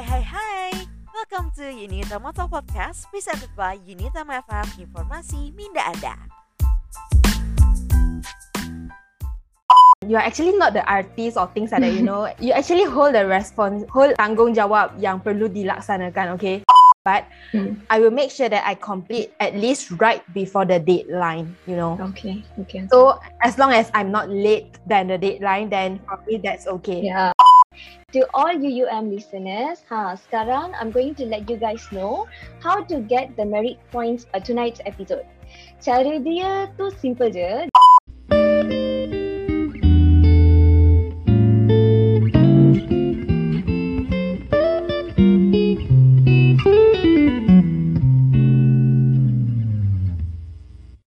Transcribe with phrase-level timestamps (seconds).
[0.00, 6.16] Welcome to Unita Moto Podcast presented by Unita FM Informasi Minda Anda.
[10.08, 12.32] You are actually not the artist or things like that, you know.
[12.40, 16.64] You actually hold the response, hold tanggung jawab yang perlu dilaksanakan, okay?
[17.04, 17.84] But Mm.
[17.92, 22.00] I will make sure that I complete at least right before the deadline, you know.
[22.12, 22.88] Okay, okay.
[22.88, 27.04] So as long as I'm not late than the deadline, then probably that's okay.
[27.04, 27.36] Yeah.
[28.12, 32.26] To all you UM listeners, ha, sekarang I'm going to let you guys know
[32.58, 35.26] how to get the merit points uh, tonight's episode.
[35.78, 37.70] Cara dia tu simple je.